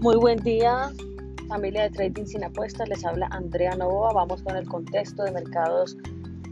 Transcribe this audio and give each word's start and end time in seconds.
Muy 0.00 0.16
buen 0.16 0.38
día, 0.38 0.90
familia 1.46 1.82
de 1.82 1.90
Trading 1.90 2.24
Sin 2.24 2.42
Apuestas. 2.42 2.88
Les 2.88 3.04
habla 3.04 3.26
Andrea 3.32 3.76
Novoa. 3.76 4.14
Vamos 4.14 4.42
con 4.42 4.56
el 4.56 4.66
contexto 4.66 5.24
de 5.24 5.32
mercados 5.32 5.94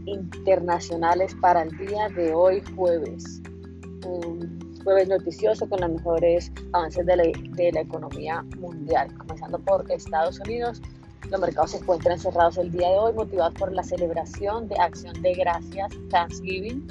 internacionales 0.05 1.35
para 1.41 1.63
el 1.63 1.75
día 1.75 2.09
de 2.09 2.31
hoy, 2.31 2.61
jueves. 2.75 3.41
Un 4.05 4.59
jueves 4.83 5.07
noticioso 5.07 5.67
con 5.67 5.81
los 5.81 5.89
mejores 5.89 6.51
avances 6.73 7.03
de 7.07 7.15
la, 7.15 7.23
de 7.23 7.71
la 7.71 7.81
economía 7.81 8.45
mundial. 8.59 9.11
Comenzando 9.17 9.57
por 9.57 9.91
Estados 9.91 10.39
Unidos, 10.41 10.79
los 11.31 11.41
mercados 11.41 11.71
se 11.71 11.77
encuentran 11.77 12.19
cerrados 12.19 12.59
el 12.59 12.69
día 12.69 12.89
de 12.89 12.97
hoy, 12.99 13.13
motivados 13.13 13.55
por 13.55 13.73
la 13.73 13.81
celebración 13.81 14.67
de 14.67 14.75
Acción 14.75 15.19
de 15.23 15.33
Gracias, 15.33 15.91
Thanksgiving. 16.11 16.85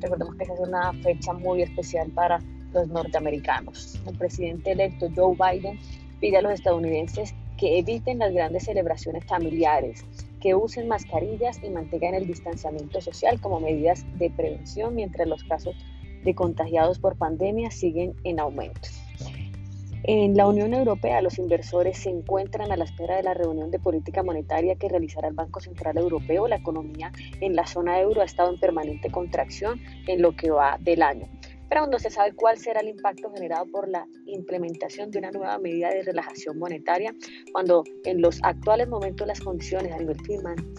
Recordemos 0.00 0.36
que 0.36 0.44
esa 0.44 0.54
es 0.54 0.60
una 0.60 0.90
fecha 1.02 1.34
muy 1.34 1.60
especial 1.60 2.10
para 2.12 2.40
los 2.72 2.88
norteamericanos. 2.88 4.00
El 4.06 4.16
presidente 4.16 4.72
electo 4.72 5.08
Joe 5.14 5.36
Biden 5.36 5.78
pide 6.20 6.38
a 6.38 6.42
los 6.42 6.52
estadounidenses 6.52 7.34
que 7.56 7.78
eviten 7.78 8.18
las 8.18 8.32
grandes 8.32 8.64
celebraciones 8.64 9.24
familiares, 9.24 10.04
que 10.40 10.54
usen 10.54 10.88
mascarillas 10.88 11.60
y 11.62 11.70
mantengan 11.70 12.14
el 12.14 12.26
distanciamiento 12.26 13.00
social 13.00 13.40
como 13.40 13.60
medidas 13.60 14.04
de 14.18 14.30
prevención 14.30 14.94
mientras 14.94 15.26
los 15.28 15.42
casos 15.44 15.74
de 16.24 16.34
contagiados 16.34 16.98
por 16.98 17.16
pandemia 17.16 17.70
siguen 17.70 18.14
en 18.24 18.40
aumento. 18.40 18.80
En 20.04 20.36
la 20.36 20.46
Unión 20.46 20.72
Europea, 20.72 21.20
los 21.20 21.38
inversores 21.38 21.98
se 21.98 22.08
encuentran 22.08 22.72
a 22.72 22.76
la 22.76 22.84
espera 22.84 23.16
de 23.16 23.24
la 23.24 23.34
reunión 23.34 23.70
de 23.70 23.78
política 23.78 24.22
monetaria 24.22 24.76
que 24.76 24.88
realizará 24.88 25.28
el 25.28 25.34
Banco 25.34 25.60
Central 25.60 25.98
Europeo. 25.98 26.48
La 26.48 26.56
economía 26.56 27.12
en 27.40 27.54
la 27.54 27.66
zona 27.66 28.00
euro 28.00 28.22
ha 28.22 28.24
estado 28.24 28.50
en 28.54 28.60
permanente 28.60 29.10
contracción 29.10 29.80
en 30.06 30.22
lo 30.22 30.34
que 30.34 30.50
va 30.50 30.78
del 30.80 31.02
año 31.02 31.28
pero 31.68 31.86
no 31.86 31.98
se 31.98 32.10
sabe 32.10 32.32
cuál 32.32 32.58
será 32.58 32.80
el 32.80 32.88
impacto 32.88 33.30
generado 33.32 33.66
por 33.70 33.88
la 33.88 34.06
implementación 34.26 35.10
de 35.10 35.18
una 35.18 35.30
nueva 35.30 35.58
medida 35.58 35.90
de 35.90 36.02
relajación 36.02 36.58
monetaria, 36.58 37.14
cuando 37.52 37.84
en 38.04 38.20
los 38.20 38.40
actuales 38.42 38.88
momentos 38.88 39.26
las 39.26 39.40
condiciones 39.40 39.92
a 39.92 39.98
nivel 39.98 40.16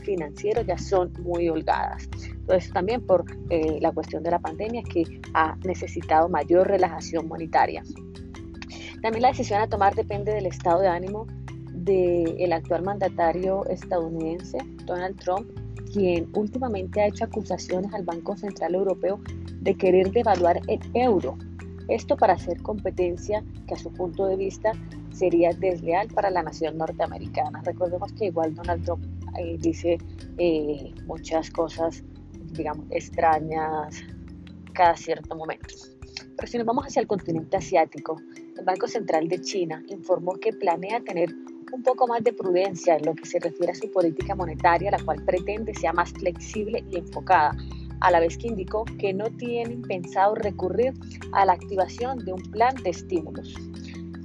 financiero 0.03 0.61
ya 0.61 0.77
son 0.77 1.13
muy 1.21 1.49
holgadas. 1.49 2.09
Entonces 2.23 2.71
también 2.73 3.05
por 3.05 3.25
eh, 3.49 3.79
la 3.81 3.91
cuestión 3.91 4.23
de 4.23 4.31
la 4.31 4.39
pandemia 4.39 4.81
que 4.83 5.03
ha 5.33 5.55
necesitado 5.63 6.29
mayor 6.29 6.67
relajación 6.67 7.27
monetaria. 7.27 7.83
También 9.01 9.21
la 9.21 9.29
decisión 9.29 9.61
a 9.61 9.67
tomar 9.67 9.95
depende 9.95 10.33
del 10.33 10.45
estado 10.45 10.81
de 10.81 10.87
ánimo 10.87 11.25
del 11.83 12.53
actual 12.53 12.83
mandatario 12.83 13.65
estadounidense, 13.65 14.57
Donald 14.85 15.17
Trump, 15.19 15.49
quien 15.91 16.29
últimamente 16.33 17.01
ha 17.01 17.07
hecho 17.07 17.25
acusaciones 17.25 17.93
al 17.93 18.03
Banco 18.03 18.35
Central 18.37 18.75
Europeo 18.75 19.19
de 19.61 19.75
querer 19.75 20.11
devaluar 20.11 20.61
el 20.67 20.79
euro. 20.93 21.37
Esto 21.87 22.15
para 22.15 22.33
hacer 22.33 22.61
competencia 22.61 23.43
que 23.67 23.73
a 23.73 23.77
su 23.77 23.91
punto 23.91 24.27
de 24.27 24.35
vista 24.35 24.73
sería 25.11 25.51
desleal 25.53 26.07
para 26.09 26.29
la 26.29 26.43
nación 26.43 26.77
norteamericana. 26.77 27.61
Recordemos 27.63 28.13
que 28.13 28.25
igual 28.25 28.53
Donald 28.53 28.83
Trump 28.85 29.03
eh, 29.39 29.57
dice 29.59 29.97
eh, 30.37 30.93
muchas 31.07 31.49
cosas, 31.49 32.03
digamos, 32.53 32.85
extrañas 32.91 34.03
cada 34.73 34.95
cierto 34.95 35.35
momento. 35.35 35.75
Pero 36.35 36.47
si 36.47 36.57
nos 36.57 36.65
vamos 36.65 36.85
hacia 36.85 37.01
el 37.01 37.07
continente 37.07 37.57
asiático, 37.57 38.21
el 38.57 38.63
Banco 38.63 38.87
Central 38.87 39.27
de 39.27 39.41
China 39.41 39.83
informó 39.87 40.33
que 40.33 40.53
planea 40.53 41.01
tener 41.01 41.33
un 41.71 41.83
poco 41.83 42.07
más 42.07 42.23
de 42.23 42.33
prudencia 42.33 42.95
en 42.95 43.05
lo 43.05 43.15
que 43.15 43.25
se 43.25 43.39
refiere 43.39 43.71
a 43.71 43.75
su 43.75 43.91
política 43.91 44.35
monetaria, 44.35 44.91
la 44.91 45.03
cual 45.03 45.23
pretende 45.25 45.73
sea 45.73 45.93
más 45.93 46.11
flexible 46.11 46.83
y 46.89 46.97
enfocada 46.97 47.55
a 48.01 48.11
la 48.11 48.19
vez 48.19 48.37
que 48.37 48.47
indicó 48.47 48.85
que 48.97 49.13
no 49.13 49.25
tienen 49.25 49.81
pensado 49.81 50.35
recurrir 50.35 50.93
a 51.33 51.45
la 51.45 51.53
activación 51.53 52.19
de 52.19 52.33
un 52.33 52.41
plan 52.51 52.75
de 52.83 52.91
estímulos. 52.91 53.53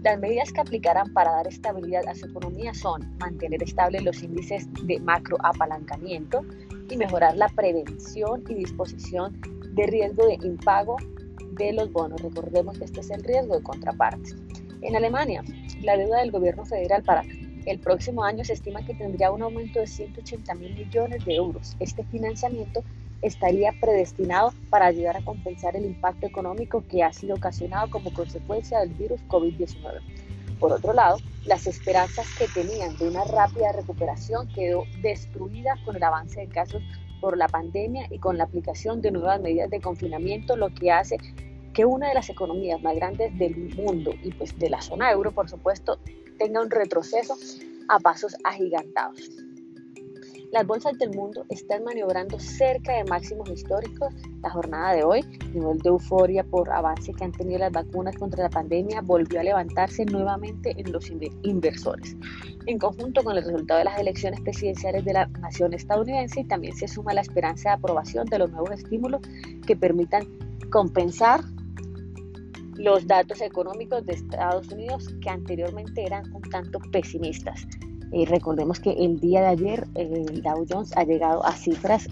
Las 0.03 0.19
medidas 0.19 0.53
que 0.53 0.61
aplicarán 0.61 1.13
para 1.13 1.33
dar 1.33 1.49
estabilidad 1.49 2.07
a 2.07 2.15
su 2.15 2.27
economía 2.27 2.75
son 2.75 3.17
mantener 3.19 3.63
estables 3.63 4.03
los 4.05 4.23
índices 4.23 4.69
de 4.83 5.01
macroapalancamiento 5.01 6.45
y 6.91 6.97
mejorar 6.97 7.37
la 7.37 7.49
prevención 7.49 8.45
y 8.49 8.55
disposición 8.55 9.41
de 9.73 9.87
riesgo 9.87 10.27
de 10.27 10.35
impago 10.43 10.97
de 11.53 11.73
los 11.73 11.91
bonos. 11.91 12.21
Recordemos 12.21 12.79
que 12.79 12.85
este 12.85 13.01
es 13.01 13.11
el 13.11 13.25
riesgo 13.25 13.57
de 13.57 13.63
contraparte. 13.63 14.35
En 14.85 14.95
Alemania, 14.97 15.43
la 15.81 15.97
deuda 15.97 16.19
del 16.19 16.31
gobierno 16.31 16.67
federal 16.67 17.03
para 17.03 17.25
el 17.65 17.79
próximo 17.79 18.23
año 18.23 18.45
se 18.45 18.53
estima 18.53 18.85
que 18.85 18.93
tendría 18.93 19.33
un 19.33 19.41
aumento 19.41 19.81
de 19.81 19.87
180 19.87 20.55
mil 20.57 20.75
millones 20.75 21.25
de 21.25 21.37
euros. 21.37 21.75
Este 21.81 22.05
financiamiento 22.05 22.85
estaría 23.23 23.73
predestinado 23.81 24.53
para 24.69 24.85
ayudar 24.85 25.17
a 25.17 25.25
compensar 25.25 25.75
el 25.75 25.87
impacto 25.87 26.27
económico 26.27 26.85
que 26.87 27.03
ha 27.03 27.15
sido 27.15 27.37
ocasionado 27.37 27.89
como 27.89 28.13
consecuencia 28.13 28.81
del 28.81 28.91
virus 28.91 29.23
COVID-19. 29.29 30.01
Por 30.61 30.73
otro 30.73 30.93
lado, 30.93 31.17
las 31.47 31.67
esperanzas 31.67 32.27
que 32.39 32.47
tenían 32.49 32.95
de 32.99 33.09
una 33.09 33.25
rápida 33.25 33.73
recuperación 33.73 34.49
quedó 34.49 34.85
destruida 35.01 35.77
con 35.87 35.97
el 35.97 36.03
avance 36.03 36.41
de 36.41 36.49
casos 36.49 36.83
por 37.23 37.39
la 37.39 37.49
pandemia 37.49 38.07
y 38.11 38.19
con 38.19 38.37
la 38.37 38.45
aplicación 38.45 39.01
de 39.01 39.13
nuevas 39.13 39.41
medidas 39.41 39.71
de 39.71 39.81
confinamiento, 39.81 40.57
lo 40.57 40.69
que 40.75 40.93
hace 40.93 41.17
que 41.75 41.85
una 41.85 42.09
de 42.09 42.15
las 42.15 42.31
economías 42.31 42.81
más 42.83 42.95
grandes 42.95 43.37
del 43.37 43.75
mundo 43.75 44.13
y 44.23 44.33
pues 44.33 44.57
de 44.59 44.71
la 44.71 44.81
zona 44.81 45.11
euro, 45.11 45.33
por 45.33 45.51
supuesto, 45.51 45.99
tenga 46.39 46.63
un 46.63 46.71
retroceso 46.71 47.37
a 47.89 47.99
pasos 47.99 48.37
agigantados. 48.45 49.31
Las 50.53 50.69
bolsas 50.69 50.97
del 50.99 51.11
mundo 51.11 51.45
están 51.49 51.83
maniobrando 51.83 52.39
cerca 52.39 52.93
de 52.93 53.03
máximos 53.03 53.51
históricos. 53.51 54.15
La 54.41 54.51
jornada 54.51 54.93
de 54.93 55.03
hoy, 55.03 55.23
nivel 55.53 55.79
de 55.79 55.89
euforia 55.89 56.45
por 56.45 56.71
avance 56.71 57.13
que 57.13 57.25
han 57.25 57.33
tenido 57.33 57.59
las 57.59 57.73
vacunas 57.73 58.17
contra 58.17 58.45
la 58.45 58.51
pandemia, 58.51 59.01
volvió 59.01 59.41
a 59.41 59.43
levantarse 59.43 60.05
nuevamente 60.05 60.73
en 60.79 60.93
los 60.93 61.11
inversores. 61.43 62.17
En 62.67 62.79
conjunto 62.79 63.25
con 63.25 63.37
el 63.37 63.43
resultado 63.43 63.79
de 63.79 63.87
las 63.87 63.99
elecciones 63.99 64.41
presidenciales 64.43 65.05
de 65.05 65.15
la 65.15 65.27
nación 65.27 65.75
estadounidense, 65.75 66.45
también 66.45 66.77
se 66.77 66.87
suma 66.87 67.15
la 67.15 67.23
esperanza 67.23 67.71
de 67.71 67.75
aprobación 67.75 68.27
de 68.27 68.39
los 68.39 68.53
nuevos 68.53 68.71
estímulos 68.71 69.23
que 69.67 69.75
permitan 69.75 70.25
compensar 70.71 71.41
los 72.77 73.07
datos 73.07 73.41
económicos 73.41 74.05
de 74.07 74.15
Estados 74.15 74.71
Unidos 74.71 75.09
que 75.21 75.31
anteriormente 75.31 76.05
eran 76.05 76.33
un 76.33 76.43
tanto 76.43 76.79
pesimistas. 76.93 77.67
Eh, 78.13 78.27
recordemos 78.27 78.79
que 78.81 78.93
el 78.93 79.19
día 79.21 79.41
de 79.41 79.47
ayer 79.49 79.85
el 79.95 80.43
Dow 80.43 80.67
Jones 80.69 80.97
ha 80.97 81.05
llegado 81.05 81.45
a 81.45 81.53
cifras 81.53 82.09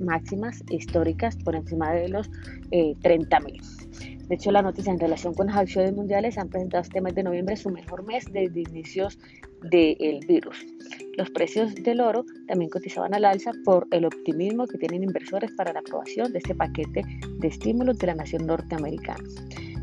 máximas 0.00 0.62
históricas 0.70 1.36
por 1.36 1.54
encima 1.54 1.92
de 1.92 2.08
los 2.08 2.30
eh, 2.70 2.94
30 3.02 3.40
mil. 3.40 3.62
De 4.28 4.36
hecho, 4.36 4.50
la 4.50 4.62
noticia 4.62 4.90
en 4.92 4.98
relación 4.98 5.34
con 5.34 5.48
las 5.48 5.56
acciones 5.56 5.92
mundiales 5.92 6.38
han 6.38 6.48
presentado 6.48 6.82
este 6.82 7.00
mes 7.00 7.14
de 7.14 7.22
noviembre 7.22 7.56
su 7.56 7.70
mejor 7.70 8.04
mes 8.04 8.24
desde 8.32 8.62
inicios 8.62 9.18
del 9.70 10.20
virus. 10.26 10.64
Los 11.16 11.30
precios 11.30 11.74
del 11.74 12.00
oro 12.00 12.24
también 12.48 12.70
cotizaban 12.70 13.14
al 13.14 13.24
alza 13.24 13.52
por 13.64 13.86
el 13.90 14.06
optimismo 14.06 14.66
que 14.66 14.78
tienen 14.78 15.04
inversores 15.04 15.52
para 15.52 15.72
la 15.72 15.80
aprobación 15.80 16.32
de 16.32 16.38
este 16.38 16.54
paquete 16.54 17.02
de 17.38 17.48
estímulos 17.48 17.98
de 17.98 18.06
la 18.08 18.14
nación 18.14 18.46
norteamericana. 18.46 19.22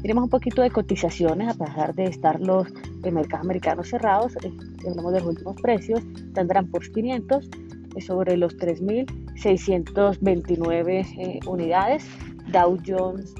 Tenemos 0.01 0.23
un 0.23 0.29
poquito 0.29 0.61
de 0.63 0.71
cotizaciones 0.71 1.49
a 1.49 1.53
pesar 1.53 1.93
de 1.93 2.05
estar 2.05 2.41
los 2.41 2.67
mercados 3.03 3.45
americanos 3.45 3.89
cerrados. 3.89 4.35
Eh, 4.43 4.51
hablamos 4.87 5.13
de 5.13 5.19
los 5.19 5.29
últimos 5.29 5.61
precios. 5.61 6.01
Tendrán 6.33 6.71
por 6.71 6.91
500 6.91 7.47
eh, 7.95 8.01
sobre 8.01 8.35
los 8.35 8.57
3.629 8.57 11.05
eh, 11.17 11.39
unidades. 11.45 12.03
Dow 12.51 12.79
Jones 12.85 13.35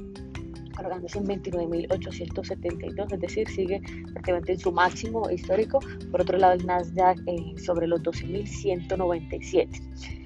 cargándose 0.76 1.18
en 1.20 1.26
29.872, 1.26 3.14
es 3.14 3.20
decir, 3.20 3.46
sigue 3.50 3.82
prácticamente 4.14 4.54
en 4.54 4.60
su 4.60 4.72
máximo 4.72 5.30
histórico. 5.30 5.82
Por 6.10 6.22
otro 6.22 6.38
lado, 6.38 6.54
el 6.54 6.66
Nasdaq 6.66 7.20
sobre 7.58 7.88
los 7.88 8.02
12.197. 8.02 10.21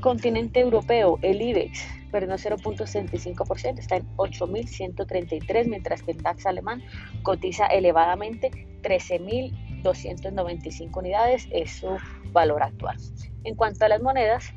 Continente 0.00 0.60
europeo, 0.60 1.18
el 1.20 1.42
IBEX 1.42 1.84
perdió 2.10 2.36
0.65%, 2.36 3.78
está 3.78 3.96
en 3.96 4.06
8.133, 4.16 5.68
mientras 5.68 6.02
que 6.02 6.12
el 6.12 6.22
DAX 6.22 6.46
alemán 6.46 6.82
cotiza 7.22 7.66
elevadamente 7.66 8.50
13.295 8.82 10.96
unidades, 10.96 11.46
es 11.52 11.72
su 11.72 11.98
valor 12.32 12.62
actual. 12.62 12.96
En 13.44 13.54
cuanto 13.54 13.84
a 13.84 13.88
las 13.88 14.00
monedas, 14.00 14.54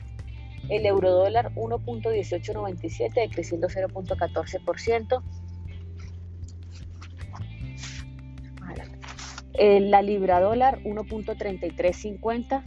el 0.70 0.86
euro 0.86 1.12
dólar 1.12 1.52
1.1897 1.56 3.14
decreciendo 3.14 3.68
0.14%. 3.68 5.22
La 9.82 10.02
libra 10.02 10.40
dólar 10.40 10.80
1.3350 10.84 12.64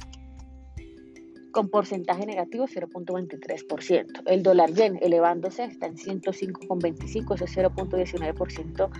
con 1.56 1.70
porcentaje 1.70 2.26
negativo 2.26 2.67
0.23%. 2.67 4.25
El 4.26 4.43
dólar 4.43 4.75
yen 4.75 4.99
elevándose 5.00 5.64
está 5.64 5.87
en 5.87 5.97
105,25, 5.97 7.35
ese 7.35 7.62
0.19% 7.62 8.91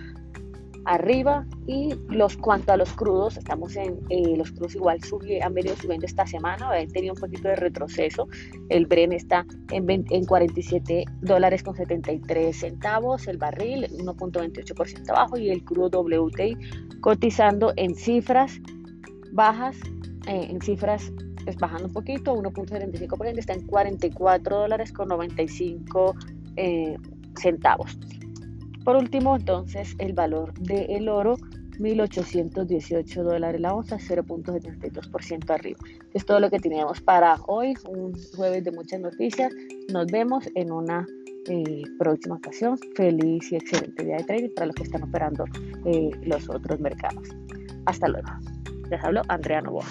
arriba 0.85 1.45
y 1.67 1.93
los 2.09 2.35
cuanto 2.35 2.71
a 2.71 2.77
los 2.77 2.91
crudos 2.93 3.37
estamos 3.37 3.75
en 3.75 3.99
eh, 4.09 4.35
los 4.37 4.51
crudos 4.53 4.73
igual 4.73 4.99
han 5.43 5.53
venido 5.53 5.75
subiendo 5.75 6.05
esta 6.07 6.25
semana 6.25 6.71
han 6.71 6.87
tenido 6.87 7.13
un 7.13 7.19
poquito 7.19 7.49
de 7.49 7.57
retroceso 7.57 8.29
el 8.69 8.85
Bren 8.85 9.11
está 9.11 9.45
en, 9.73 9.85
en 9.89 10.25
47 10.25 11.03
dólares 11.19 11.61
con 11.61 11.75
73 11.75 12.57
centavos 12.57 13.27
el 13.27 13.37
barril 13.37 13.85
1.28% 13.97 15.09
abajo 15.09 15.37
y 15.37 15.49
el 15.49 15.65
crudo 15.65 16.01
WTI 16.01 16.57
cotizando 17.01 17.73
en 17.75 17.93
cifras 17.93 18.61
bajas 19.33 19.75
eh, 20.25 20.47
en 20.49 20.61
cifras 20.61 21.11
es 21.49 21.57
bajando 21.57 21.87
un 21.87 21.93
poquito 21.93 22.35
1.75% 22.35 23.37
está 23.37 23.53
en 23.53 23.65
44 23.65 24.57
dólares 24.57 24.91
con 24.91 25.07
95 25.07 26.15
eh, 26.55 26.97
centavos 27.39 27.97
por 28.87 28.95
último, 28.95 29.35
entonces, 29.35 29.97
el 29.97 30.13
valor 30.13 30.53
del 30.59 31.09
oro, 31.09 31.35
1.818 31.77 33.21
dólares 33.21 33.59
la 33.59 33.73
onza, 33.73 33.97
0.72% 33.97 35.49
arriba. 35.49 35.77
Es 36.13 36.25
todo 36.25 36.39
lo 36.39 36.49
que 36.49 36.57
teníamos 36.57 37.01
para 37.01 37.35
hoy, 37.47 37.73
un 37.89 38.13
jueves 38.37 38.63
de 38.63 38.71
muchas 38.71 39.01
noticias. 39.01 39.51
Nos 39.91 40.07
vemos 40.07 40.45
en 40.55 40.71
una 40.71 41.05
eh, 41.49 41.83
próxima 41.99 42.35
ocasión. 42.35 42.77
Feliz 42.95 43.51
y 43.51 43.57
excelente 43.57 44.05
día 44.05 44.15
de 44.19 44.23
trading 44.23 44.53
para 44.55 44.67
los 44.67 44.75
que 44.77 44.83
están 44.83 45.03
operando 45.03 45.43
eh, 45.83 46.11
los 46.23 46.49
otros 46.49 46.79
mercados. 46.79 47.27
Hasta 47.87 48.07
luego. 48.07 48.29
Les 48.89 49.03
hablo 49.03 49.21
Andrea 49.27 49.59
Novoa. 49.59 49.83